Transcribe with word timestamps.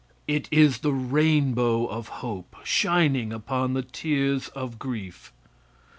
It 0.27 0.47
is 0.49 0.79
the 0.79 0.93
rainbow 0.95 1.85
of 1.85 2.07
hope 2.25 2.55
shining 2.63 3.31
upon 3.31 3.73
the 3.75 3.83
tears 3.83 4.47
of 4.47 4.79
grief. 4.79 5.31